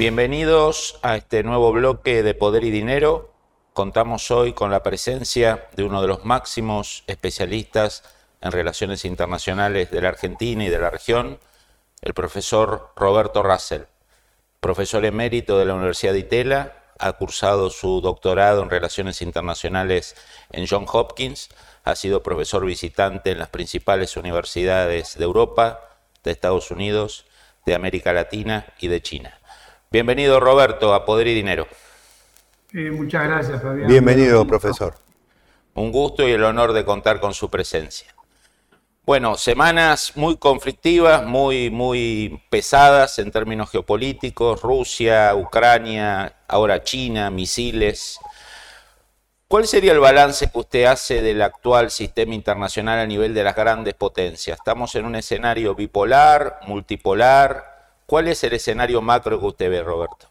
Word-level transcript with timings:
Bienvenidos 0.00 0.98
a 1.02 1.16
este 1.16 1.42
nuevo 1.42 1.72
bloque 1.72 2.22
de 2.22 2.32
Poder 2.32 2.64
y 2.64 2.70
Dinero. 2.70 3.34
Contamos 3.74 4.30
hoy 4.30 4.54
con 4.54 4.70
la 4.70 4.82
presencia 4.82 5.68
de 5.76 5.84
uno 5.84 6.00
de 6.00 6.08
los 6.08 6.24
máximos 6.24 7.04
especialistas 7.06 8.02
en 8.40 8.50
relaciones 8.50 9.04
internacionales 9.04 9.90
de 9.90 10.00
la 10.00 10.08
Argentina 10.08 10.64
y 10.64 10.70
de 10.70 10.78
la 10.78 10.88
región, 10.88 11.38
el 12.00 12.14
profesor 12.14 12.94
Roberto 12.96 13.42
Russell, 13.42 13.82
profesor 14.60 15.04
emérito 15.04 15.58
de 15.58 15.66
la 15.66 15.74
Universidad 15.74 16.14
de 16.14 16.20
Itela, 16.20 16.76
ha 16.98 17.12
cursado 17.12 17.68
su 17.68 18.00
doctorado 18.00 18.62
en 18.62 18.70
relaciones 18.70 19.20
internacionales 19.20 20.16
en 20.50 20.66
John 20.66 20.86
Hopkins, 20.90 21.50
ha 21.84 21.94
sido 21.94 22.22
profesor 22.22 22.64
visitante 22.64 23.32
en 23.32 23.38
las 23.38 23.50
principales 23.50 24.16
universidades 24.16 25.18
de 25.18 25.24
Europa, 25.24 25.98
de 26.24 26.30
Estados 26.30 26.70
Unidos, 26.70 27.26
de 27.66 27.74
América 27.74 28.14
Latina 28.14 28.64
y 28.80 28.88
de 28.88 29.02
China. 29.02 29.39
Bienvenido 29.92 30.38
Roberto 30.38 30.94
a 30.94 31.04
Poder 31.04 31.26
y 31.26 31.34
Dinero. 31.34 31.66
Eh, 32.72 32.92
muchas 32.92 33.24
gracias, 33.24 33.60
Fabián. 33.60 33.88
Bienvenido, 33.88 34.46
profesor. 34.46 34.94
Un 35.74 35.90
gusto 35.90 36.28
y 36.28 36.30
el 36.30 36.44
honor 36.44 36.72
de 36.72 36.84
contar 36.84 37.18
con 37.18 37.34
su 37.34 37.50
presencia. 37.50 38.14
Bueno, 39.04 39.36
semanas 39.36 40.12
muy 40.14 40.36
conflictivas, 40.36 41.26
muy, 41.26 41.70
muy 41.70 42.40
pesadas 42.50 43.18
en 43.18 43.32
términos 43.32 43.68
geopolíticos, 43.68 44.62
Rusia, 44.62 45.34
Ucrania, 45.34 46.36
ahora 46.46 46.84
China, 46.84 47.28
misiles. 47.30 48.20
¿Cuál 49.48 49.66
sería 49.66 49.90
el 49.90 49.98
balance 49.98 50.48
que 50.52 50.58
usted 50.60 50.84
hace 50.84 51.20
del 51.20 51.42
actual 51.42 51.90
sistema 51.90 52.32
internacional 52.36 53.00
a 53.00 53.06
nivel 53.06 53.34
de 53.34 53.42
las 53.42 53.56
grandes 53.56 53.94
potencias? 53.94 54.56
¿Estamos 54.56 54.94
en 54.94 55.04
un 55.04 55.16
escenario 55.16 55.74
bipolar, 55.74 56.60
multipolar? 56.68 57.69
¿Cuál 58.10 58.26
es 58.26 58.42
el 58.42 58.54
escenario 58.54 59.00
macro 59.00 59.38
que 59.38 59.46
usted 59.46 59.70
ve, 59.70 59.84
Roberto? 59.84 60.26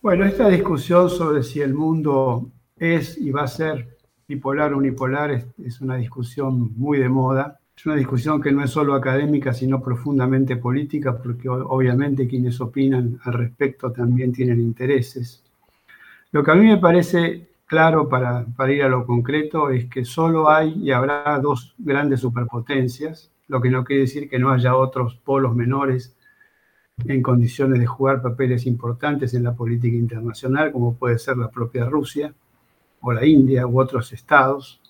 Bueno, 0.00 0.24
esta 0.24 0.48
discusión 0.48 1.08
sobre 1.08 1.44
si 1.44 1.60
el 1.60 1.72
mundo 1.72 2.50
es 2.76 3.16
y 3.16 3.30
va 3.30 3.44
a 3.44 3.46
ser 3.46 3.96
bipolar 4.26 4.72
o 4.72 4.78
unipolar 4.78 5.30
es, 5.30 5.80
una 5.80 5.94
discusión 5.94 6.72
muy 6.76 6.98
de 6.98 7.08
moda. 7.08 7.60
Es 7.76 7.86
una 7.86 7.94
discusión 7.94 8.42
que 8.42 8.50
no 8.50 8.64
es 8.64 8.72
solo 8.72 8.94
académica, 8.94 9.52
sino 9.52 9.80
profundamente 9.80 10.56
política, 10.56 11.16
porque 11.16 11.48
obviamente 11.48 12.26
quienes 12.26 12.60
opinan 12.60 13.20
al 13.22 13.34
respecto 13.34 13.92
también 13.92 14.32
tienen 14.32 14.60
intereses. 14.60 15.44
Lo 16.32 16.42
que 16.42 16.50
a 16.50 16.56
mí 16.56 16.66
me 16.66 16.78
parece 16.78 17.50
claro 17.66 18.08
para, 18.08 18.46
para 18.46 18.72
ir 18.72 18.82
a 18.82 18.88
lo 18.88 19.06
concreto 19.06 19.70
es 19.70 19.84
que 19.84 20.04
solo 20.04 20.50
hay 20.50 20.72
y 20.72 20.90
habrá 20.90 21.38
dos 21.38 21.72
grandes 21.78 22.18
superpotencias, 22.18 23.30
lo 23.46 23.60
que 23.60 23.70
no 23.70 23.84
quiere 23.84 24.02
decir 24.02 24.28
que 24.28 24.40
no 24.40 24.50
haya 24.50 24.74
otros 24.74 25.14
polos 25.24 25.54
menores 25.54 26.16
en 26.98 27.22
condiciones 27.22 27.80
de 27.80 27.86
jugar 27.86 28.22
papeles 28.22 28.66
importantes 28.66 29.34
en 29.34 29.44
la 29.44 29.54
política 29.54 29.96
internacional, 29.96 30.72
como 30.72 30.94
puede 30.94 31.18
ser 31.18 31.36
la 31.36 31.50
propia 31.50 31.84
Rusia 31.84 32.34
o 33.00 33.12
la 33.12 33.24
India 33.26 33.66
u 33.66 33.80
otros 33.80 34.12
estados. 34.12 34.80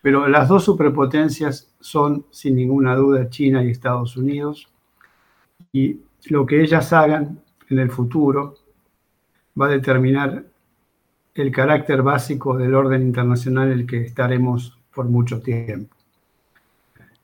Pero 0.00 0.28
las 0.28 0.48
dos 0.48 0.64
superpotencias 0.64 1.72
son, 1.80 2.26
sin 2.30 2.56
ninguna 2.56 2.94
duda, 2.94 3.28
China 3.28 3.62
y 3.62 3.70
Estados 3.70 4.16
Unidos. 4.16 4.68
Y 5.72 6.00
lo 6.28 6.46
que 6.46 6.62
ellas 6.62 6.92
hagan 6.92 7.40
en 7.68 7.78
el 7.78 7.90
futuro 7.90 8.56
va 9.60 9.66
a 9.66 9.70
determinar 9.70 10.44
el 11.34 11.50
carácter 11.50 12.02
básico 12.02 12.56
del 12.56 12.74
orden 12.74 13.02
internacional 13.02 13.72
en 13.72 13.80
el 13.80 13.86
que 13.86 14.02
estaremos 14.02 14.78
por 14.94 15.06
mucho 15.06 15.40
tiempo. 15.40 15.93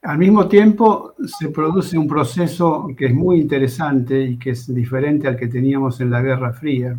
Al 0.02 0.16
mismo 0.16 0.48
tiempo, 0.48 1.14
se 1.26 1.50
produce 1.50 1.98
un 1.98 2.08
proceso 2.08 2.88
que 2.96 3.06
es 3.06 3.14
muy 3.14 3.38
interesante 3.38 4.18
y 4.22 4.38
que 4.38 4.50
es 4.50 4.74
diferente 4.74 5.28
al 5.28 5.36
que 5.36 5.46
teníamos 5.46 6.00
en 6.00 6.10
la 6.10 6.22
Guerra 6.22 6.54
Fría, 6.54 6.98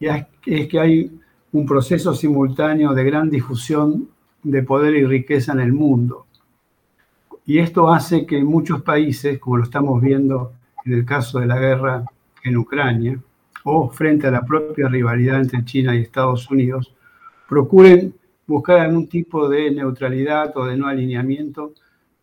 y 0.00 0.06
es 0.06 0.66
que 0.66 0.80
hay 0.80 1.20
un 1.52 1.66
proceso 1.66 2.14
simultáneo 2.14 2.94
de 2.94 3.04
gran 3.04 3.28
difusión 3.28 4.08
de 4.42 4.62
poder 4.62 4.94
y 4.96 5.04
riqueza 5.04 5.52
en 5.52 5.60
el 5.60 5.74
mundo. 5.74 6.26
Y 7.44 7.58
esto 7.58 7.92
hace 7.92 8.24
que 8.24 8.42
muchos 8.42 8.80
países, 8.80 9.38
como 9.38 9.58
lo 9.58 9.64
estamos 9.64 10.00
viendo 10.00 10.54
en 10.86 10.94
el 10.94 11.04
caso 11.04 11.38
de 11.38 11.46
la 11.46 11.58
guerra 11.58 12.02
en 12.42 12.56
Ucrania, 12.56 13.18
o 13.64 13.90
frente 13.90 14.26
a 14.26 14.30
la 14.30 14.42
propia 14.42 14.88
rivalidad 14.88 15.40
entre 15.40 15.64
China 15.66 15.94
y 15.94 16.00
Estados 16.00 16.50
Unidos, 16.50 16.94
procuren 17.46 18.14
buscar 18.46 18.80
algún 18.80 19.06
tipo 19.06 19.50
de 19.50 19.70
neutralidad 19.70 20.56
o 20.56 20.64
de 20.64 20.78
no 20.78 20.86
alineamiento 20.86 21.74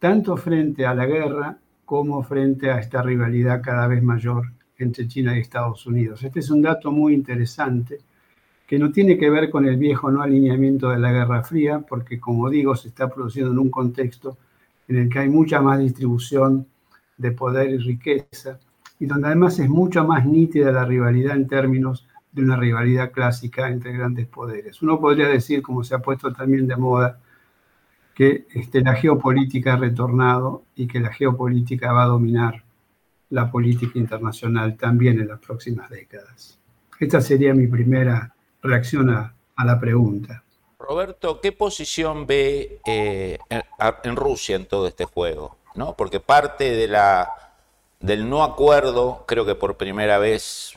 tanto 0.04 0.36
frente 0.36 0.86
a 0.86 0.94
la 0.94 1.06
guerra 1.06 1.58
como 1.86 2.24
frente 2.24 2.70
a 2.70 2.78
esta 2.78 3.02
rivalidad 3.02 3.62
cada 3.64 3.88
vez 3.88 4.04
mayor 4.04 4.52
entre 4.78 5.08
China 5.08 5.34
y 5.34 5.40
Estados 5.40 5.86
Unidos. 5.86 6.22
Este 6.26 6.42
es 6.42 6.52
un 6.52 6.62
dato 6.62 6.92
muy 6.92 7.14
interesante 7.14 8.00
que 8.68 8.78
no 8.78 8.92
tiene 8.92 9.18
que 9.18 9.30
ver 9.30 9.50
con 9.50 9.66
el 9.66 9.78
viejo 9.78 10.12
no 10.12 10.22
alineamiento 10.22 10.90
de 10.90 11.00
la 11.00 11.14
Guerra 11.14 11.42
Fría, 11.42 11.86
porque 11.88 12.20
como 12.20 12.50
digo, 12.50 12.76
se 12.76 12.90
está 12.90 13.08
produciendo 13.08 13.54
en 13.54 13.60
un 13.60 13.70
contexto 13.70 14.38
en 14.90 14.98
el 14.98 15.08
que 15.08 15.20
hay 15.20 15.30
mucha 15.30 15.62
más 15.62 15.80
distribución 15.80 16.68
de 17.16 17.32
poder 17.32 17.70
y 17.70 17.78
riqueza, 17.78 18.60
y 19.00 19.06
donde 19.06 19.28
además 19.28 19.58
es 19.60 19.70
mucho 19.70 20.04
más 20.04 20.26
nítida 20.26 20.74
la 20.74 20.84
rivalidad 20.84 21.38
en 21.38 21.48
términos 21.48 22.06
de 22.30 22.42
una 22.42 22.58
rivalidad 22.58 23.14
clásica 23.14 23.70
entre 23.70 23.94
grandes 23.94 24.28
poderes. 24.28 24.82
Uno 24.82 25.00
podría 25.00 25.30
decir, 25.30 25.62
como 25.62 25.82
se 25.82 25.96
ha 25.96 26.00
puesto 26.00 26.34
también 26.34 26.68
de 26.68 26.76
moda, 26.76 27.22
que 28.14 28.46
este, 28.54 28.82
la 28.82 28.96
geopolítica 28.96 29.74
ha 29.74 29.78
retornado 29.78 30.64
y 30.76 30.88
que 30.88 31.00
la 31.00 31.12
geopolítica 31.12 31.92
va 31.92 32.04
a 32.04 32.08
dominar 32.08 32.64
la 33.30 33.50
política 33.50 33.98
internacional 33.98 34.78
también 34.78 35.20
en 35.20 35.28
las 35.28 35.40
próximas 35.40 35.90
décadas. 35.90 36.60
Esta 37.00 37.20
sería 37.20 37.54
mi 37.54 37.68
primera 37.68 38.36
reacción 38.62 39.10
a, 39.10 39.34
la 39.66 39.80
pregunta. 39.80 40.44
Roberto, 40.78 41.40
¿qué 41.40 41.52
posición 41.52 42.28
ve 42.28 42.80
eh, 42.86 43.38
en, 43.50 44.16
Rusia 44.16 44.56
en 44.56 44.66
todo 44.66 44.88
este 44.88 45.06
juego? 45.06 45.58
¿No? 45.76 45.96
Porque 45.96 46.20
parte 46.20 46.72
de 46.72 46.88
la, 46.88 47.30
del 48.00 48.30
no 48.30 48.44
acuerdo, 48.44 49.24
creo 49.26 49.46
que 49.46 49.56
por 49.56 49.78
primera 49.78 50.18
vez 50.18 50.74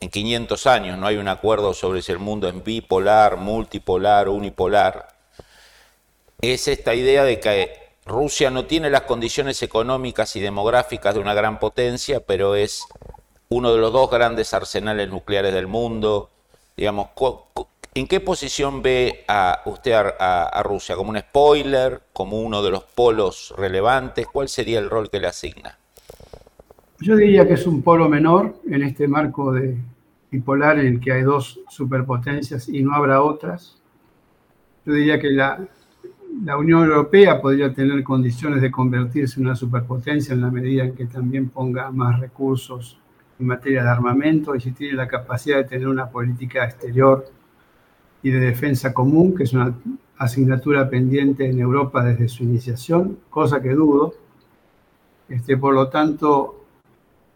en 0.00 0.08
500 0.08 0.66
años 0.66 0.98
no 0.98 1.06
hay 1.06 1.16
un 1.16 1.28
acuerdo 1.28 1.74
sobre 1.74 2.02
si 2.02 2.12
el 2.12 2.18
mundo 2.18 2.48
es 2.48 2.64
bipolar, 2.64 3.36
multipolar 3.36 4.28
unipolar, 4.28 5.15
es 6.40 6.68
esta 6.68 6.94
idea 6.94 7.24
de 7.24 7.40
que 7.40 7.72
Rusia 8.06 8.50
no 8.50 8.66
tiene 8.66 8.88
las 8.90 9.02
condiciones 9.02 9.62
económicas 9.62 10.36
y 10.36 10.40
demográficas 10.40 11.14
de 11.14 11.20
una 11.20 11.34
gran 11.34 11.58
potencia, 11.58 12.20
pero 12.20 12.54
es 12.54 12.86
uno 13.48 13.72
de 13.72 13.78
los 13.78 13.92
dos 13.92 14.10
grandes 14.10 14.54
arsenales 14.54 15.08
nucleares 15.08 15.52
del 15.52 15.66
mundo. 15.66 16.30
Digamos, 16.76 17.08
¿en 17.94 18.06
qué 18.06 18.20
posición 18.20 18.82
ve 18.82 19.24
a 19.26 19.62
usted 19.64 19.92
a, 19.94 20.62
Rusia? 20.62 20.94
¿Como 20.94 21.10
un 21.10 21.18
spoiler? 21.18 22.02
¿Como 22.12 22.40
uno 22.40 22.62
de 22.62 22.70
los 22.70 22.84
polos 22.84 23.54
relevantes? 23.56 24.26
¿Cuál 24.26 24.48
sería 24.48 24.78
el 24.78 24.90
rol 24.90 25.10
que 25.10 25.20
le 25.20 25.26
asigna? 25.26 25.78
Yo 27.00 27.16
diría 27.16 27.46
que 27.46 27.54
es 27.54 27.66
un 27.66 27.82
polo 27.82 28.08
menor 28.08 28.54
en 28.70 28.82
este 28.82 29.08
marco 29.08 29.52
de 29.52 29.76
bipolar 30.30 30.78
en 30.78 30.86
el 30.86 31.00
que 31.00 31.12
hay 31.12 31.22
dos 31.22 31.60
superpotencias 31.68 32.68
y 32.68 32.82
no 32.82 32.94
habrá 32.94 33.22
otras. 33.22 33.78
Yo 34.84 34.92
diría 34.92 35.18
que 35.18 35.30
la, 35.30 35.66
la 36.44 36.56
Unión 36.56 36.84
Europea 36.84 37.40
podría 37.40 37.72
tener 37.72 38.02
condiciones 38.02 38.60
de 38.60 38.70
convertirse 38.70 39.40
en 39.40 39.46
una 39.46 39.56
superpotencia 39.56 40.34
en 40.34 40.40
la 40.40 40.50
medida 40.50 40.84
en 40.84 40.94
que 40.94 41.06
también 41.06 41.48
ponga 41.48 41.90
más 41.90 42.20
recursos 42.20 42.98
en 43.38 43.46
materia 43.46 43.82
de 43.82 43.88
armamento 43.88 44.54
y 44.54 44.60
si 44.60 44.72
tiene 44.72 44.94
la 44.94 45.08
capacidad 45.08 45.58
de 45.58 45.64
tener 45.64 45.88
una 45.88 46.08
política 46.08 46.64
exterior 46.64 47.26
y 48.22 48.30
de 48.30 48.40
defensa 48.40 48.92
común, 48.92 49.34
que 49.34 49.44
es 49.44 49.52
una 49.52 49.74
asignatura 50.18 50.88
pendiente 50.88 51.48
en 51.48 51.60
Europa 51.60 52.02
desde 52.04 52.28
su 52.28 52.42
iniciación, 52.44 53.18
cosa 53.30 53.60
que 53.60 53.70
dudo. 53.70 54.14
Este, 55.28 55.56
por 55.56 55.74
lo 55.74 55.88
tanto, 55.88 56.64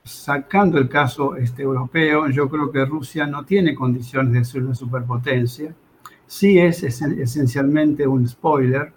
sacando 0.04 0.78
el 0.78 0.88
caso 0.88 1.36
este, 1.36 1.62
europeo, 1.62 2.28
yo 2.28 2.48
creo 2.48 2.70
que 2.70 2.84
Rusia 2.84 3.26
no 3.26 3.44
tiene 3.44 3.74
condiciones 3.74 4.32
de 4.32 4.44
ser 4.44 4.62
una 4.62 4.74
superpotencia 4.74 5.74
sí 6.30 6.60
es 6.60 6.84
esencialmente 6.84 8.06
un 8.06 8.28
spoiler 8.28 8.92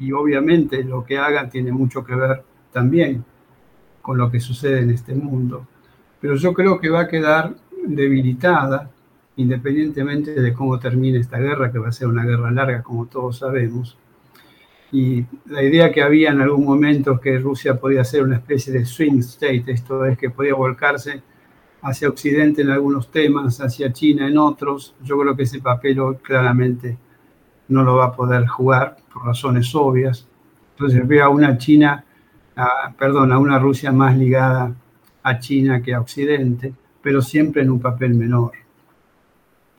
y 0.00 0.10
obviamente 0.10 0.82
lo 0.82 1.04
que 1.04 1.16
haga 1.18 1.48
tiene 1.48 1.70
mucho 1.70 2.04
que 2.04 2.16
ver 2.16 2.42
también 2.72 3.24
con 4.02 4.18
lo 4.18 4.28
que 4.28 4.40
sucede 4.40 4.80
en 4.80 4.90
este 4.90 5.14
mundo. 5.14 5.68
Pero 6.20 6.34
yo 6.34 6.52
creo 6.52 6.80
que 6.80 6.88
va 6.88 7.02
a 7.02 7.08
quedar 7.08 7.54
debilitada, 7.86 8.90
independientemente 9.36 10.32
de 10.32 10.52
cómo 10.52 10.80
termine 10.80 11.20
esta 11.20 11.38
guerra, 11.38 11.70
que 11.70 11.78
va 11.78 11.90
a 11.90 11.92
ser 11.92 12.08
una 12.08 12.24
guerra 12.24 12.50
larga, 12.50 12.82
como 12.82 13.06
todos 13.06 13.38
sabemos. 13.38 13.96
Y 14.90 15.24
la 15.46 15.62
idea 15.62 15.92
que 15.92 16.02
había 16.02 16.32
en 16.32 16.40
algún 16.40 16.64
momento 16.64 17.20
que 17.20 17.38
Rusia 17.38 17.76
podía 17.76 18.02
ser 18.02 18.24
una 18.24 18.38
especie 18.38 18.72
de 18.72 18.84
swing 18.84 19.20
state, 19.20 19.64
esto 19.68 20.04
es 20.06 20.18
que 20.18 20.28
podía 20.28 20.54
volcarse 20.54 21.22
hacia 21.84 22.08
Occidente 22.08 22.62
en 22.62 22.70
algunos 22.70 23.10
temas, 23.10 23.60
hacia 23.60 23.92
China 23.92 24.26
en 24.26 24.38
otros, 24.38 24.94
yo 25.02 25.18
creo 25.18 25.36
que 25.36 25.42
ese 25.42 25.60
papel 25.60 26.00
claramente 26.22 26.96
no 27.68 27.84
lo 27.84 27.96
va 27.96 28.06
a 28.06 28.12
poder 28.12 28.46
jugar 28.46 28.96
por 29.12 29.26
razones 29.26 29.74
obvias. 29.74 30.26
Entonces 30.70 31.06
veo 31.06 31.26
a 31.26 31.28
una 31.28 31.58
China, 31.58 32.02
perdón, 32.98 33.32
a 33.32 33.38
una 33.38 33.58
Rusia 33.58 33.92
más 33.92 34.16
ligada 34.16 34.74
a 35.22 35.38
China 35.38 35.82
que 35.82 35.92
a 35.92 36.00
Occidente, 36.00 36.72
pero 37.02 37.20
siempre 37.20 37.62
en 37.62 37.70
un 37.70 37.80
papel 37.80 38.14
menor. 38.14 38.52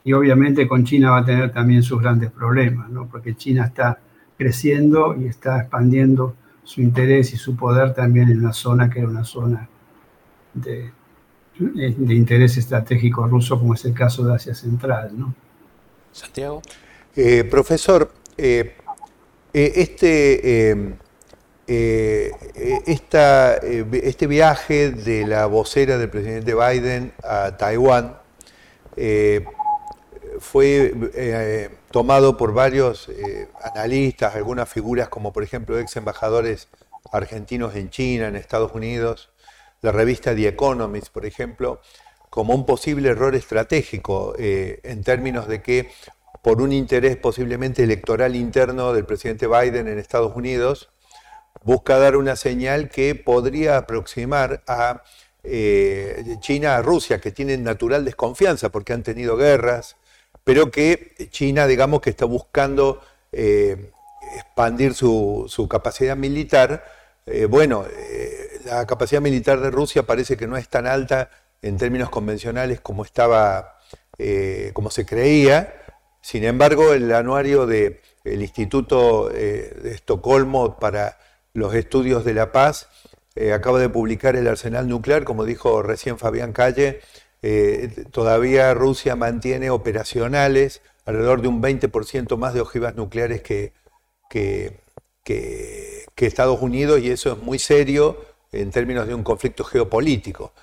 Y 0.04 0.14
obviamente 0.14 0.68
con 0.68 0.84
China 0.84 1.10
va 1.10 1.18
a 1.18 1.26
tener 1.26 1.52
también 1.52 1.82
sus 1.82 2.00
grandes 2.00 2.30
problemas, 2.30 2.88
¿no? 2.92 3.08
porque 3.08 3.36
China 3.36 3.66
está 3.66 4.00
creciendo 4.38 5.16
y 5.20 5.26
está 5.26 5.62
expandiendo 5.62 6.36
su 6.64 6.82
interés 6.82 7.34
y 7.34 7.38
su 7.38 7.56
poder 7.56 7.96
también 7.96 8.30
en 8.30 8.40
una 8.40 8.54
zona 8.54 8.92
que 8.92 9.00
era 9.00 9.08
una 9.08 9.24
zona 9.24 9.68
de, 10.54 10.92
de 11.58 12.14
interés 12.14 12.58
estratégico 12.58 13.26
ruso, 13.28 13.58
como 13.58 13.74
es 13.74 13.86
el 13.86 13.94
caso 13.94 14.24
de 14.26 14.36
Asia 14.36 14.54
Central. 14.54 15.12
¿no? 15.18 15.34
Santiago. 16.12 16.62
Eh, 17.16 17.44
profesor, 17.46 18.12
eh, 18.38 18.76
eh, 19.54 19.74
este, 19.76 20.98
esta, 22.92 23.56
este 23.56 24.28
viaje 24.28 24.92
de 24.92 25.26
la 25.26 25.46
vocera 25.46 25.98
del 25.98 26.10
presidente 26.10 26.54
Biden 26.54 27.14
a 27.24 27.56
Taiwán 27.58 28.18
fue 30.40 31.72
tomado 31.92 32.36
por 32.36 32.54
varios 32.54 33.10
analistas, 33.64 34.36
algunas 34.36 34.68
figuras 34.68 35.08
como 35.08 35.32
por 35.32 35.44
ejemplo 35.44 35.80
ex 35.80 35.96
embajadores 35.96 36.68
argentinos 37.12 37.76
en 37.76 37.90
China, 37.90 38.28
en 38.28 38.36
Estados 38.36 38.74
Unidos, 38.74 39.30
la 39.86 39.92
revista 39.92 40.36
The 40.36 40.48
Economist, 40.50 41.10
por 41.10 41.26
ejemplo, 41.26 41.80
como 42.30 42.54
un 42.54 42.66
posible 42.66 43.10
error 43.10 43.36
estratégico 43.36 44.36
en 44.38 45.04
términos 45.04 45.48
de 45.48 45.62
que 45.62 45.90
por 46.46 46.62
un 46.62 46.74
interés 46.74 47.18
posiblemente 47.18 47.84
electoral 47.84 48.36
interno 48.36 48.94
del 48.94 49.06
presidente 49.06 49.48
Biden 49.48 49.88
en 49.88 49.98
Estados 49.98 50.36
Unidos, 50.36 50.90
busca 51.64 51.98
dar 51.98 52.16
una 52.18 52.36
señal 52.36 52.88
que 52.88 53.16
podría 53.16 53.78
aproximar 53.78 54.64
a 54.68 55.02
eh, 55.44 56.38
China 56.42 56.76
a 56.76 56.84
Rusia, 56.84 57.20
que 57.20 57.32
tienen 57.32 57.64
natural 57.64 58.06
desconfianza 58.06 58.70
porque 58.70 58.94
han 58.94 59.02
tenido 59.02 59.38
guerras, 59.38 59.96
pero 60.44 60.70
que 60.70 61.16
China, 61.32 61.66
digamos, 61.66 62.02
que 62.02 62.12
está 62.12 62.26
buscando 62.26 63.02
eh, 63.32 63.92
expandir 64.36 64.94
su, 64.94 65.68
capacidad 65.68 66.16
militar. 66.16 66.86
Eh, 67.26 67.46
bueno, 67.46 67.86
la 68.66 68.86
capacidad 68.86 69.22
militar 69.22 69.60
de 69.60 69.72
Rusia 69.72 70.04
parece 70.04 70.38
que 70.38 70.48
no 70.48 70.58
es 70.58 70.68
tan 70.70 70.88
alta 70.88 71.30
en 71.62 71.78
términos 71.78 72.10
convencionales 72.10 72.82
como 72.82 73.04
estaba, 73.04 73.80
como 74.74 74.92
se 74.92 75.06
creía, 75.06 75.74
sin 76.26 76.44
embargo, 76.44 76.92
el 76.92 77.14
anuario 77.14 77.68
del 77.68 78.00
Instituto 78.24 79.30
eh, 79.30 79.78
de 79.80 79.92
Estocolmo 79.92 80.80
para 80.80 81.20
los 81.54 81.76
Estudios 81.76 82.26
de 82.26 82.34
la 82.34 82.52
Paz 82.52 82.90
eh, 83.36 83.54
acaba 83.54 83.78
de 83.80 83.90
publicar 83.90 84.36
el 84.36 84.48
arsenal 84.48 84.88
nuclear, 84.88 85.24
como 85.24 85.46
dijo 85.46 85.84
recién 85.84 86.18
Fabián 86.18 86.52
Calle, 86.52 87.02
eh, 87.44 88.06
todavía 88.10 88.74
Rusia 88.74 89.16
mantiene 89.16 89.70
operacionales 89.70 90.82
alrededor 91.06 91.44
de 91.44 91.48
un 91.48 91.62
20% 91.62 92.38
más 92.38 92.56
de 92.56 92.62
ojivas 92.62 92.96
nucleares 92.96 93.44
que, 93.44 93.74
Estados 96.16 96.60
Unidos 96.60 97.02
y 97.02 97.12
eso 97.12 97.34
es 97.34 97.38
muy 97.38 97.60
serio 97.60 98.18
en 98.62 98.72
términos 98.72 99.08
de 99.08 99.14
un 99.14 99.24
conflicto 99.24 99.64
geopolítico. 99.64 100.54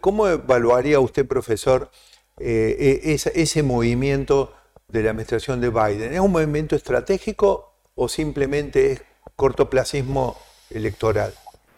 cómo 0.00 0.28
evaluaría 0.28 1.00
usted, 1.00 1.26
profesor, 1.26 1.90
eh, 2.38 3.00
eh, 3.04 3.32
ese, 3.34 3.62
movimiento 3.62 4.52
de 4.88 5.02
la 5.02 5.10
administración 5.10 5.60
de 5.60 5.70
Biden? 5.70 6.12
¿Es 6.12 6.20
un 6.20 6.32
movimiento 6.32 6.76
estratégico 6.76 7.72
o 7.94 8.08
simplemente 8.08 8.92
es 8.92 9.02
cortoplacismo 9.34 10.36
electoral? 10.70 11.32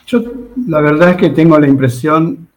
Yo 0.07 0.23
la 0.67 0.81
verdad 0.81 1.11
es 1.11 1.17
que 1.17 1.31
tengo 1.31 1.59
la 1.59 1.69
impresión 1.69 2.49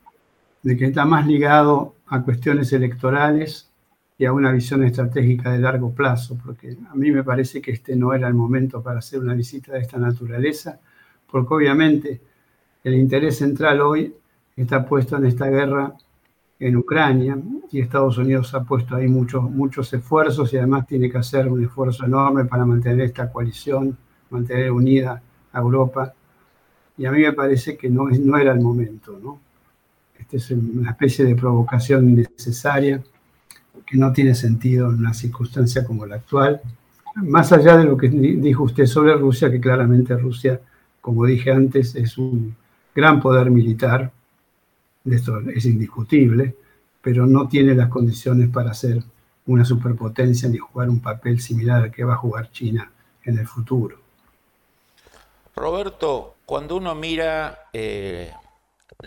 de 0.64 0.78
que 0.78 0.86
está 0.86 1.06
más 1.06 1.28
ligado 1.28 1.96
a 2.08 2.24
cuestiones 2.24 2.74
electorales 2.74 3.70
y 4.18 4.26
a 4.26 4.34
una 4.34 4.52
visión 4.52 4.84
estratégica 4.84 5.52
de 5.52 5.60
largo 5.60 5.94
plazo, 5.94 6.38
porque 6.44 6.78
a 6.90 6.96
mí 6.96 7.12
me 7.12 7.24
parece 7.24 7.62
que 7.62 7.72
este 7.72 7.96
no 7.96 8.14
era 8.14 8.28
el 8.28 8.34
momento 8.34 8.82
para 8.82 9.00
hacer 9.00 9.20
una 9.20 9.34
visita 9.34 9.74
de 9.74 9.80
esta 9.80 9.98
naturaleza, 9.98 10.80
porque 11.32 11.54
obviamente 11.54 12.22
el 12.84 12.96
interés 12.96 13.38
central 13.38 13.82
hoy 13.82 14.14
está 14.56 14.86
puesto 14.86 15.18
en 15.18 15.26
esta 15.26 15.48
guerra 15.48 15.94
en 16.60 16.76
Ucrania 16.78 17.38
y 17.72 17.82
Estados 17.82 18.20
Unidos 18.20 18.54
ha 18.54 18.64
puesto 18.64 18.96
ahí 18.96 19.08
muchos, 19.08 19.50
muchos 19.50 19.92
esfuerzos 19.94 20.54
y 20.54 20.58
además 20.58 20.86
tiene 20.86 21.10
que 21.10 21.18
hacer 21.18 21.48
un 21.48 21.64
esfuerzo 21.64 22.06
enorme 22.06 22.46
para 22.46 22.66
mantener 22.66 23.02
esta 23.02 23.32
coalición, 23.32 23.98
mantener 24.30 24.72
unida 24.72 25.22
a 25.52 25.60
Europa. 25.60 26.14
Y 26.98 27.06
a 27.06 27.12
mí 27.12 27.22
me 27.22 27.34
parece 27.34 27.76
que 27.76 27.90
no, 27.90 28.08
no 28.10 28.38
era 28.38 28.52
el 28.52 28.60
momento. 28.60 29.18
¿no? 29.22 29.40
Esta 30.20 30.38
es 30.38 30.52
una 30.52 30.92
especie 30.92 31.26
de 31.26 31.36
provocación 31.36 32.08
innecesaria 32.08 33.02
que 33.86 33.98
no 33.98 34.14
tiene 34.14 34.36
sentido 34.36 34.90
en 34.92 35.00
una 35.00 35.16
circunstancia 35.16 35.84
como 35.84 36.06
la 36.06 36.18
actual. 36.18 36.62
Más 37.16 37.52
allá 37.52 37.76
de 37.78 37.86
lo 37.86 37.98
que 37.98 38.08
dijo 38.08 38.64
usted 38.64 38.86
sobre 38.86 39.16
Rusia, 39.16 39.50
que 39.50 39.60
claramente 39.60 40.16
Rusia, 40.16 40.62
como 41.02 41.26
dije 41.26 41.52
antes, 41.52 41.96
es 41.96 42.18
un 42.18 42.56
gran 42.96 43.20
poder 43.20 43.50
militar, 43.50 44.12
esto 45.06 45.40
es 45.40 45.66
indiscutible, 45.66 46.56
pero 47.02 47.26
no 47.26 47.48
tiene 47.48 47.74
las 47.74 47.90
condiciones 47.90 48.50
para 48.50 48.74
ser 48.74 49.04
una 49.48 49.66
superpotencia 49.66 50.48
ni 50.48 50.58
jugar 50.58 50.90
un 50.90 51.02
papel 51.02 51.42
similar 51.42 51.84
al 51.84 51.92
que 51.92 52.04
va 52.04 52.14
a 52.14 52.18
jugar 52.18 52.52
China 52.52 52.92
en 53.24 53.40
el 53.40 53.48
futuro. 53.48 54.00
Roberto, 55.56 56.36
cuando 56.46 56.78
uno 56.78 56.96
mira 56.96 57.68
eh, 57.74 58.32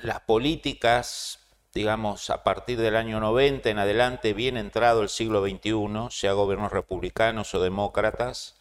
las 0.03 0.21
políticas, 0.21 1.39
digamos, 1.73 2.31
a 2.31 2.43
partir 2.43 2.79
del 2.79 2.97
año 2.97 3.21
90 3.21 3.71
en 3.71 3.79
adelante, 3.79 4.35
bien 4.35 4.57
entrado 4.57 5.03
el 5.03 5.09
siglo 5.09 5.45
XXI, 5.45 6.09
sea 6.11 6.33
gobiernos 6.33 6.73
republicanos 6.73 7.55
o 7.55 7.63
demócratas, 7.63 8.57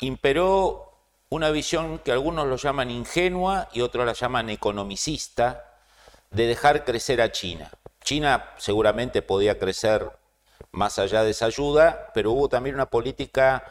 imperó 0.00 0.93
una 1.34 1.50
visión 1.50 1.98
que 1.98 2.12
algunos 2.12 2.46
lo 2.46 2.54
llaman 2.54 2.92
ingenua 2.92 3.68
y 3.72 3.80
otros 3.80 4.06
la 4.06 4.12
llaman 4.12 4.50
economicista, 4.50 5.64
de 6.30 6.46
dejar 6.46 6.84
crecer 6.84 7.20
a 7.20 7.32
China. 7.32 7.72
China 8.04 8.50
seguramente 8.56 9.20
podía 9.20 9.58
crecer 9.58 10.10
más 10.70 11.00
allá 11.00 11.24
de 11.24 11.32
esa 11.32 11.46
ayuda, 11.46 12.12
pero 12.14 12.30
hubo 12.30 12.48
también 12.48 12.76
una 12.76 12.86
política 12.86 13.64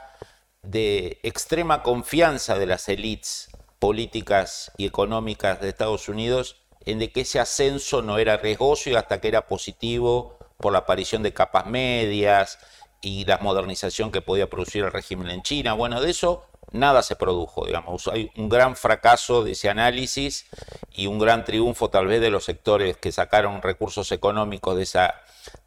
de 0.61 1.19
extrema 1.23 1.83
confianza 1.83 2.59
de 2.59 2.65
las 2.65 2.89
élites 2.89 3.49
políticas 3.79 4.73
y 4.77 4.85
económicas 4.85 5.61
de 5.61 5.69
Estados 5.69 6.09
Unidos 6.09 6.57
en 6.85 6.99
de 6.99 7.13
que 7.13 7.21
ese 7.21 7.39
ascenso 7.39 8.01
no 8.01 8.17
era 8.17 8.35
riesgoso 8.35 8.89
y 8.89 8.95
hasta 8.95 9.21
que 9.21 9.29
era 9.29 9.47
positivo 9.47 10.37
por 10.57 10.73
la 10.73 10.79
aparición 10.79 11.23
de 11.23 11.33
capas 11.33 11.65
medias 11.67 12.59
y 13.01 13.23
la 13.23 13.37
modernización 13.37 14.11
que 14.11 14.21
podía 14.21 14.49
producir 14.49 14.83
el 14.83 14.91
régimen 14.91 15.29
en 15.29 15.43
China. 15.43 15.73
Bueno, 15.73 16.01
de 16.01 16.11
eso 16.11 16.45
nada 16.73 17.03
se 17.03 17.15
produjo, 17.15 17.65
digamos. 17.65 18.07
Hay 18.07 18.31
un 18.35 18.49
gran 18.49 18.75
fracaso 18.75 19.43
de 19.43 19.51
ese 19.51 19.69
análisis 19.69 20.47
y 20.91 21.07
un 21.07 21.19
gran 21.19 21.45
triunfo 21.45 21.89
tal 21.89 22.07
vez 22.07 22.19
de 22.19 22.29
los 22.29 22.43
sectores 22.43 22.97
que 22.97 23.11
sacaron 23.11 23.61
recursos 23.61 24.11
económicos 24.11 24.75
de, 24.75 24.83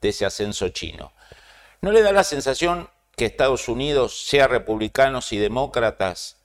ese 0.08 0.26
ascenso 0.26 0.68
chino. 0.68 1.12
¿No 1.80 1.92
le 1.92 2.02
da 2.02 2.12
la 2.12 2.24
sensación 2.24 2.90
que 3.16 3.24
Estados 3.24 3.68
Unidos, 3.68 4.26
sea 4.26 4.46
republicanos 4.46 5.32
y 5.32 5.38
demócratas, 5.38 6.36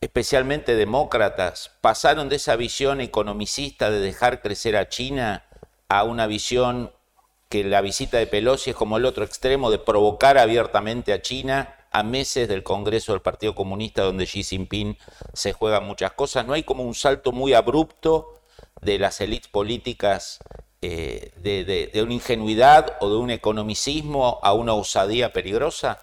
especialmente 0.00 0.74
demócratas, 0.74 1.70
pasaron 1.80 2.28
de 2.28 2.36
esa 2.36 2.56
visión 2.56 3.00
economicista 3.00 3.90
de 3.90 4.00
dejar 4.00 4.42
crecer 4.42 4.76
a 4.76 4.88
China 4.88 5.46
a 5.88 6.02
una 6.02 6.26
visión 6.26 6.92
que 7.48 7.64
la 7.64 7.80
visita 7.82 8.18
de 8.18 8.26
Pelosi 8.26 8.70
es 8.70 8.76
como 8.76 8.96
el 8.96 9.04
otro 9.04 9.24
extremo 9.24 9.70
de 9.70 9.78
provocar 9.78 10.38
abiertamente 10.38 11.12
a 11.12 11.22
China 11.22 11.76
a 11.92 12.02
meses 12.02 12.48
del 12.48 12.62
Congreso 12.62 13.12
del 13.12 13.20
Partido 13.20 13.54
Comunista 13.54 14.02
donde 14.02 14.24
Xi 14.24 14.42
Jinping 14.42 14.96
se 15.32 15.52
juega 15.52 15.80
muchas 15.80 16.12
cosas. 16.12 16.46
¿No 16.46 16.54
hay 16.54 16.62
como 16.62 16.84
un 16.84 16.94
salto 16.94 17.32
muy 17.32 17.52
abrupto 17.52 18.40
de 18.80 18.98
las 18.98 19.20
élites 19.20 19.48
políticas 19.48 20.40
eh, 20.80 21.32
de, 21.40 22.02
una 22.02 22.14
ingenuidad 22.14 22.96
o 23.00 23.10
de 23.10 23.16
un 23.16 23.30
economicismo 23.30 24.40
a 24.42 24.52
una 24.52 24.72
osadía 24.72 25.32
peligrosa? 25.32 25.98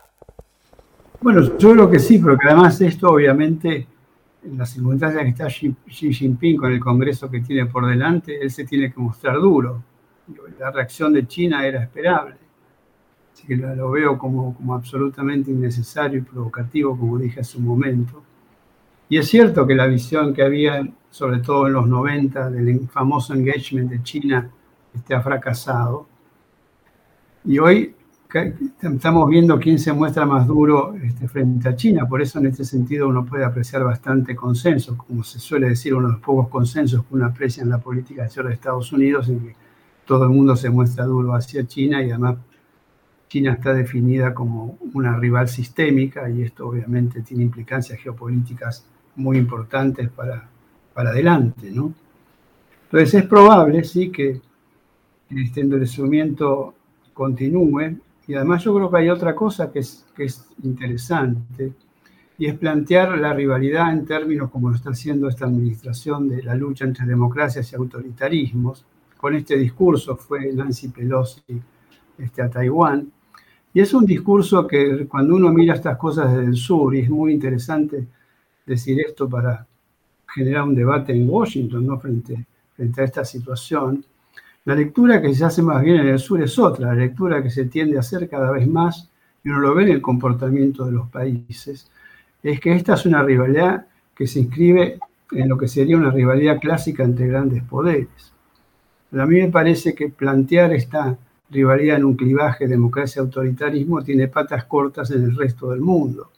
Bueno, 1.22 1.41
yo 1.58 1.74
creo 1.74 1.89
que 1.91 2.00
sí, 2.00 2.19
pero 2.19 2.38
que 2.38 2.48
además 2.48 2.79
esto 2.79 3.10
obviamente, 3.10 3.88
en 4.43 4.58
las 4.58 4.69
circunstancias 4.69 5.24
que 5.24 5.29
está 5.29 5.48
Xi, 5.48 6.13
Jinping 6.13 6.55
con 6.55 6.72
el 6.72 6.79
Congreso 6.79 7.29
que 7.29 7.41
tiene 7.41 7.65
por 7.65 7.86
delante, 7.88 8.41
él 8.41 8.50
se 8.51 8.63
tiene 8.63 8.93
que 8.93 9.00
mostrar 9.01 9.36
duro. 9.36 9.84
la 10.58 10.72
reacción 10.72 11.12
de 11.12 11.27
China 11.27 11.65
era 11.65 11.84
esperable. 11.84 12.36
Así 13.39 13.48
que 13.48 13.55
lo, 13.55 13.91
veo 13.91 14.17
como, 14.17 14.53
como 14.53 14.75
absolutamente 14.75 15.50
innecesario 15.50 16.19
y 16.19 16.22
provocativo, 16.24 16.98
como 16.98 17.17
dije 17.17 17.39
hace 17.39 17.58
un 17.58 17.65
momento. 17.65 18.22
Y 19.08 19.17
es 19.17 19.29
cierto 19.29 19.65
que 19.65 19.75
la 19.75 19.88
visión 19.88 20.34
que 20.34 20.43
había, 20.43 20.86
sobre 21.10 21.39
todo 21.39 21.67
en 21.67 21.74
los 21.74 21.88
90, 21.88 22.50
del 22.50 22.89
famoso 22.89 23.34
engagement 23.34 23.89
de 23.89 24.03
China, 24.03 24.50
este, 24.93 25.15
ha 25.15 25.22
fracasado. 25.22 26.05
Y 27.46 27.60
hoy 27.60 27.96
estamos 28.81 29.29
viendo 29.29 29.58
quién 29.58 29.79
se 29.79 29.93
muestra 29.93 30.25
más 30.25 30.46
duro 30.46 30.93
este, 31.01 31.29
frente 31.29 31.69
a 31.69 31.75
China, 31.77 32.08
por 32.08 32.22
eso 32.22 32.39
en 32.39 32.48
este 32.48 32.65
sentido 32.65 33.08
uno 33.08 33.25
puede 33.25 33.46
apreciar 33.46 33.86
bastante 33.86 34.36
consenso, 34.36 34.98
como 34.98 35.24
se 35.24 35.39
suele 35.39 35.69
decir, 35.69 35.96
uno 35.96 36.08
de 36.08 36.13
los 36.13 36.22
pocos 36.22 36.50
consensos 36.50 37.05
que 37.05 37.15
uno 37.15 37.25
aprecia 37.25 37.63
en 37.63 37.69
la 37.69 37.79
política 37.79 38.25
exterior 38.25 38.50
de 38.50 38.55
Estados 38.55 38.91
Unidos, 38.91 39.29
en 39.29 39.39
que 39.39 39.55
todo 40.05 40.25
el 40.25 40.29
mundo 40.29 40.58
se 40.58 40.69
muestra 40.69 41.05
duro 41.05 41.34
hacia 41.34 41.65
China 41.65 42.03
y 42.03 42.12
además 42.12 42.36
China 43.29 43.53
está 43.53 43.74
definida 43.74 44.33
como 44.33 44.77
una 44.93 45.17
rival 45.17 45.48
sistémica 45.48 46.29
y 46.29 46.41
esto 46.41 46.67
obviamente 46.67 47.21
tiene 47.21 47.43
implicancias 47.43 48.00
geopolíticas 48.00 48.86
muy 49.15 49.38
importantes 49.38 50.09
para, 50.09 50.50
para 50.93 51.12
adelante, 51.12 51.71
¿no? 51.71 51.93
Entonces 52.86 53.13
es 53.13 53.25
probable, 53.25 53.83
sí, 53.83 54.12
que 54.12 54.41
este 55.29 55.62
endurecimiento 55.62 56.74
continúe 57.13 57.98
y 58.27 58.33
además 58.33 58.63
yo 58.63 58.75
creo 58.75 58.91
que 58.91 58.98
hay 58.98 59.09
otra 59.09 59.36
cosa 59.36 59.71
que 59.71 59.79
es, 59.79 60.05
que 60.15 60.25
es 60.25 60.45
interesante, 60.63 61.74
y 62.39 62.48
es 62.48 62.57
plantear 62.57 63.17
la 63.17 63.33
rivalidad 63.33 63.91
en 63.91 64.05
términos 64.05 64.50
como 64.50 64.69
lo 64.69 64.75
está 64.77 64.91
haciendo 64.91 65.27
esta 65.27 65.45
administración 65.45 66.29
de 66.29 66.41
la 66.41 66.55
lucha 66.55 66.86
entre 66.86 67.05
democracias 67.05 67.71
y 67.71 67.75
autoritarismos. 67.75 68.86
Con 69.17 69.36
este 69.36 69.57
discurso 69.57 70.15
fue 70.15 70.53
Nancy 70.53 70.88
Pelosi 70.88 71.62
este, 72.17 72.41
a 72.41 72.50
Taiwán. 72.50 73.12
Y 73.73 73.81
es 73.81 73.93
un 73.93 74.05
discurso 74.05 74.65
que 74.65 75.05
cuando 75.07 75.35
uno 75.35 75.51
mira 75.51 75.75
estas 75.75 75.97
cosas 75.97 76.33
desde 76.33 76.47
el 76.47 76.55
sur, 76.55 76.95
y 76.95 77.01
es 77.01 77.09
muy 77.09 77.33
interesante 77.33 78.07
decir 78.65 78.99
esto 79.01 79.29
para 79.29 79.65
generar 80.27 80.63
un 80.63 80.75
debate 80.75 81.13
en 81.13 81.29
Washington 81.29 81.85
¿no? 81.85 81.99
frente, 81.99 82.45
frente 82.75 83.01
a 83.01 83.05
esta 83.05 83.25
situación, 83.25 84.03
la 84.65 84.75
lectura 84.75 85.21
que 85.21 85.33
se 85.33 85.45
hace 85.45 85.61
más 85.61 85.81
bien 85.83 85.97
en 85.97 86.07
el 86.07 86.19
sur 86.19 86.41
es 86.41 86.57
otra, 86.59 86.88
la 86.88 86.95
lectura 86.95 87.41
que 87.41 87.49
se 87.49 87.65
tiende 87.65 87.97
a 87.97 88.01
hacer 88.01 88.27
cada 88.27 88.51
vez 88.51 88.67
más, 88.67 89.09
y 89.43 89.49
uno 89.49 89.59
lo 89.59 89.75
ve 89.75 89.83
en 89.83 89.89
el 89.89 90.01
comportamiento 90.01 90.85
de 90.85 90.91
los 90.91 91.09
países, 91.09 91.89
es 92.43 92.59
que 92.59 92.73
esta 92.73 92.93
es 92.93 93.05
una 93.05 93.23
rivalidad 93.23 93.88
que 94.15 94.27
se 94.27 94.39
inscribe 94.39 94.99
en 95.31 95.47
lo 95.47 95.57
que 95.57 95.67
sería 95.67 95.97
una 95.97 96.11
rivalidad 96.11 96.59
clásica 96.59 97.03
entre 97.03 97.27
grandes 97.27 97.63
poderes. 97.63 98.33
Pero 99.09 99.23
a 99.23 99.25
mí 99.25 99.39
me 99.39 99.49
parece 99.49 99.93
que 99.95 100.09
plantear 100.09 100.73
esta 100.73 101.17
rivalidad 101.50 101.98
en 101.98 102.06
un 102.06 102.15
clivaje 102.15 102.68
democracia-autoritarismo 102.68 104.03
tiene 104.03 104.27
patas 104.27 104.65
cortas 104.65 105.12
en 105.12 105.24
el 105.24 105.36
resto 105.36 105.72
del 105.72 105.82
mundo 105.82 106.29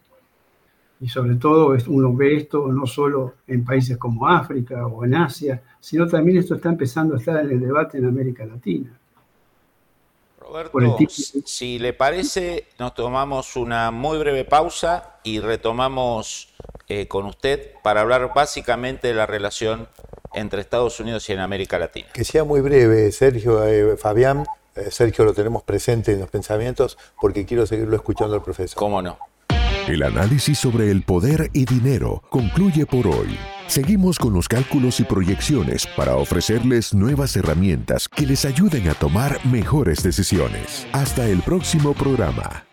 y 1.01 1.09
sobre 1.09 1.35
todo 1.35 1.75
uno 1.87 2.15
ve 2.15 2.37
esto 2.37 2.67
no 2.67 2.85
solo 2.85 3.33
en 3.47 3.65
países 3.65 3.97
como 3.97 4.27
África 4.27 4.85
o 4.85 5.03
en 5.03 5.15
Asia, 5.15 5.61
sino 5.79 6.07
también 6.07 6.37
esto 6.37 6.55
está 6.55 6.69
empezando 6.69 7.15
a 7.15 7.17
estar 7.17 7.43
en 7.43 7.51
el 7.51 7.59
debate 7.59 7.97
en 7.97 8.05
América 8.05 8.45
Latina. 8.45 8.95
Roberto, 10.39 10.97
si 11.45 11.79
le 11.79 11.93
parece, 11.93 12.67
nos 12.77 12.93
tomamos 12.93 13.55
una 13.55 13.89
muy 13.89 14.19
breve 14.19 14.45
pausa 14.45 15.15
y 15.23 15.39
retomamos 15.39 16.53
eh, 16.87 17.07
con 17.07 17.25
usted 17.25 17.71
para 17.83 18.01
hablar 18.01 18.31
básicamente 18.35 19.07
de 19.07 19.13
la 19.15 19.25
relación 19.25 19.87
entre 20.33 20.61
Estados 20.61 20.99
Unidos 20.99 21.27
y 21.29 21.33
en 21.33 21.39
América 21.39 21.79
Latina. 21.79 22.09
Que 22.13 22.23
sea 22.23 22.43
muy 22.43 22.61
breve, 22.61 23.11
Sergio, 23.11 23.65
eh, 23.65 23.97
Fabián. 23.97 24.45
Eh, 24.75 24.89
Sergio 24.91 25.25
lo 25.25 25.33
tenemos 25.33 25.63
presente 25.63 26.13
en 26.13 26.19
los 26.19 26.29
pensamientos 26.29 26.97
porque 27.19 27.45
quiero 27.45 27.65
seguirlo 27.65 27.95
escuchando 27.95 28.35
al 28.35 28.43
profesor. 28.43 28.77
¿Cómo 28.77 29.01
no? 29.01 29.17
El 29.87 30.03
análisis 30.03 30.59
sobre 30.59 30.91
el 30.91 31.01
poder 31.03 31.49
y 31.53 31.65
dinero 31.65 32.21
concluye 32.29 32.85
por 32.85 33.07
hoy. 33.07 33.37
Seguimos 33.67 34.19
con 34.19 34.33
los 34.33 34.47
cálculos 34.47 34.99
y 34.99 35.03
proyecciones 35.03 35.87
para 35.87 36.15
ofrecerles 36.15 36.93
nuevas 36.93 37.35
herramientas 37.35 38.07
que 38.07 38.25
les 38.25 38.45
ayuden 38.45 38.87
a 38.89 38.93
tomar 38.93 39.43
mejores 39.45 40.03
decisiones. 40.03 40.87
Hasta 40.93 41.27
el 41.27 41.41
próximo 41.41 41.93
programa. 41.93 42.70